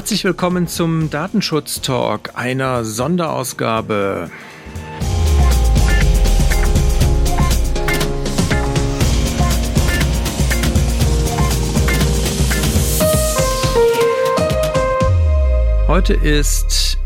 [0.00, 4.30] Herzlich willkommen zum Datenschutz Talk, einer Sonderausgabe.
[15.86, 16.96] Heute ist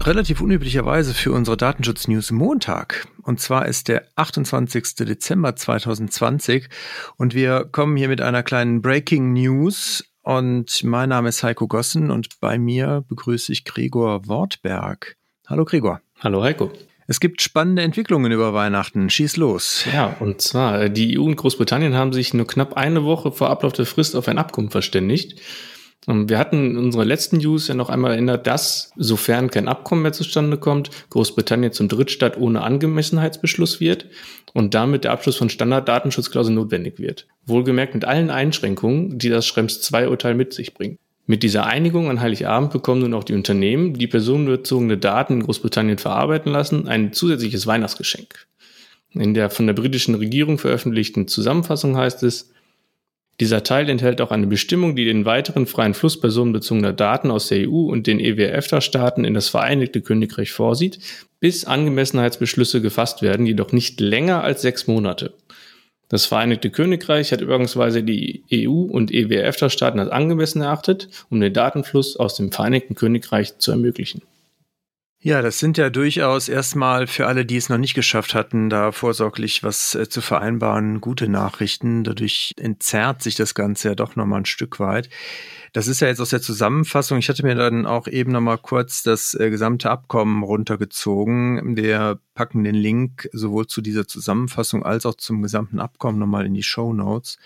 [0.00, 3.08] relativ unüblicherweise für unsere Datenschutz-News Montag.
[3.22, 4.94] Und zwar ist der 28.
[4.94, 6.68] Dezember 2020
[7.16, 12.10] und wir kommen hier mit einer kleinen Breaking News und mein Name ist Heiko Gossen
[12.10, 15.16] und bei mir begrüße ich Gregor Wortberg.
[15.46, 16.00] Hallo Gregor.
[16.20, 16.70] Hallo Heiko.
[17.08, 19.10] Es gibt spannende Entwicklungen über Weihnachten.
[19.10, 19.84] Schieß los.
[19.92, 23.72] Ja, und zwar, die EU und Großbritannien haben sich nur knapp eine Woche vor Ablauf
[23.72, 25.40] der Frist auf ein Abkommen verständigt.
[26.06, 30.02] Und wir hatten in unserer letzten News ja noch einmal erinnert, dass, sofern kein Abkommen
[30.02, 34.06] mehr zustande kommt, Großbritannien zum Drittstaat ohne Angemessenheitsbeschluss wird
[34.52, 37.28] und damit der Abschluss von Standarddatenschutzklauseln notwendig wird.
[37.46, 40.98] Wohlgemerkt mit allen Einschränkungen, die das Schrems II-Urteil mit sich bringt.
[41.26, 45.98] Mit dieser Einigung an Heiligabend bekommen nun auch die Unternehmen, die personenbezogene Daten in Großbritannien
[45.98, 48.46] verarbeiten lassen, ein zusätzliches Weihnachtsgeschenk.
[49.14, 52.51] In der von der britischen Regierung veröffentlichten Zusammenfassung heißt es,
[53.42, 57.68] dieser Teil enthält auch eine Bestimmung, die den weiteren freien Fluss personenbezogener Daten aus der
[57.68, 61.00] EU und den EWF-Staaten in das Vereinigte Königreich vorsieht,
[61.40, 65.34] bis Angemessenheitsbeschlüsse gefasst werden, jedoch nicht länger als sechs Monate.
[66.08, 72.16] Das Vereinigte Königreich hat übrigens die EU und EWF-Staaten als angemessen erachtet, um den Datenfluss
[72.16, 74.22] aus dem Vereinigten Königreich zu ermöglichen.
[75.24, 78.90] Ja, das sind ja durchaus erstmal für alle, die es noch nicht geschafft hatten, da
[78.90, 82.02] vorsorglich was äh, zu vereinbaren, gute Nachrichten.
[82.02, 85.08] Dadurch entzerrt sich das Ganze ja doch nochmal ein Stück weit.
[85.72, 87.18] Das ist ja jetzt aus der Zusammenfassung.
[87.18, 91.76] Ich hatte mir dann auch eben nochmal kurz das äh, gesamte Abkommen runtergezogen.
[91.76, 96.54] Wir packen den Link sowohl zu dieser Zusammenfassung als auch zum gesamten Abkommen nochmal in
[96.54, 97.38] die Show Notes.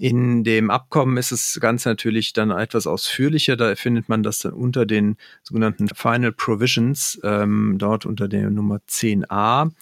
[0.00, 3.56] In dem Abkommen ist es ganz natürlich dann etwas ausführlicher.
[3.56, 8.80] Da findet man das dann unter den sogenannten Final Provisions, ähm, dort unter der Nummer
[8.88, 9.72] 10a.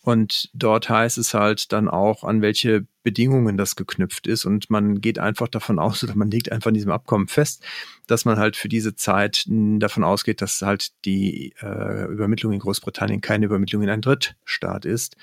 [0.00, 4.46] Und dort heißt es halt dann auch, an welche Bedingungen das geknüpft ist.
[4.46, 7.62] Und man geht einfach davon aus, oder man legt einfach in diesem Abkommen fest,
[8.08, 13.20] dass man halt für diese Zeit davon ausgeht, dass halt die äh, Übermittlung in Großbritannien
[13.20, 15.16] keine Übermittlung in einen Drittstaat ist,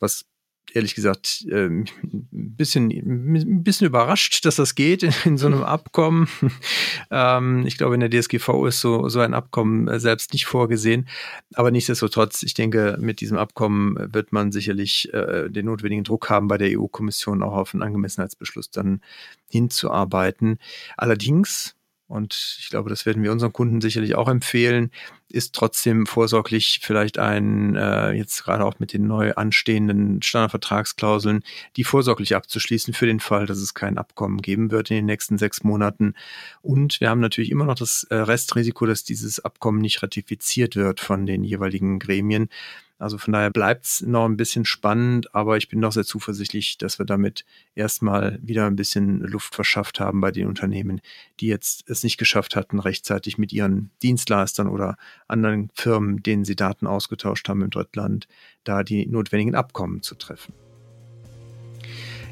[0.00, 0.24] was
[0.72, 1.86] ehrlich gesagt ein
[2.32, 6.28] bisschen, ein bisschen überrascht, dass das geht in, in so einem Abkommen.
[7.10, 11.08] ähm, ich glaube, in der DSGV ist so, so ein Abkommen äh, selbst nicht vorgesehen.
[11.54, 16.48] Aber nichtsdestotrotz, ich denke, mit diesem Abkommen wird man sicherlich äh, den notwendigen Druck haben,
[16.48, 19.00] bei der EU-Kommission auch auf einen Angemessenheitsbeschluss dann
[19.48, 20.58] hinzuarbeiten.
[20.96, 24.90] Allerdings, und ich glaube, das werden wir unseren Kunden sicherlich auch empfehlen,
[25.30, 31.42] ist trotzdem vorsorglich vielleicht ein, äh, jetzt gerade auch mit den neu anstehenden Standardvertragsklauseln,
[31.76, 35.38] die vorsorglich abzuschließen für den Fall, dass es kein Abkommen geben wird in den nächsten
[35.38, 36.14] sechs Monaten.
[36.60, 41.00] Und wir haben natürlich immer noch das äh, Restrisiko, dass dieses Abkommen nicht ratifiziert wird
[41.00, 42.48] von den jeweiligen Gremien.
[42.98, 46.78] Also von daher bleibt es noch ein bisschen spannend, aber ich bin doch sehr zuversichtlich,
[46.78, 47.44] dass wir damit
[47.74, 51.00] erstmal wieder ein bisschen Luft verschafft haben bei den Unternehmen,
[51.40, 54.96] die jetzt es nicht geschafft hatten, rechtzeitig mit ihren Dienstleistern oder
[55.26, 58.28] anderen Firmen, denen sie Daten ausgetauscht haben im Drittland,
[58.62, 60.54] da die notwendigen Abkommen zu treffen.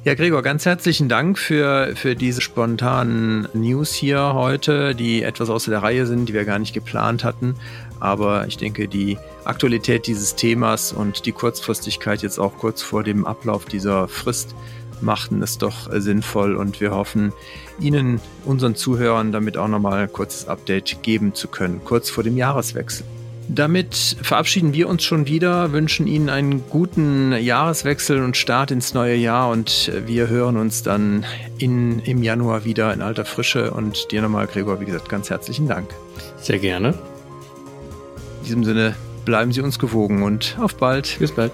[0.04, 5.70] Ja, Gregor, ganz herzlichen Dank für, für diese spontanen News hier heute, die etwas außer
[5.70, 7.54] der Reihe sind, die wir gar nicht geplant hatten.
[8.00, 13.24] Aber ich denke, die Aktualität dieses Themas und die Kurzfristigkeit jetzt auch kurz vor dem
[13.24, 14.56] Ablauf dieser Frist
[15.00, 17.32] machten es doch sinnvoll und wir hoffen,
[17.78, 22.36] Ihnen, unseren Zuhörern, damit auch nochmal ein kurzes Update geben zu können, kurz vor dem
[22.36, 23.06] Jahreswechsel.
[23.48, 29.16] Damit verabschieden wir uns schon wieder, wünschen Ihnen einen guten Jahreswechsel und Start ins neue
[29.16, 31.25] Jahr und wir hören uns dann
[31.58, 35.69] in, im Januar wieder in alter Frische und dir nochmal, Gregor, wie gesagt, ganz herzlichen
[35.69, 35.91] Dank.
[36.38, 36.94] Sehr gerne.
[38.41, 38.94] In diesem Sinne
[39.25, 41.16] bleiben Sie uns gewogen und auf bald.
[41.19, 41.52] Bis bald.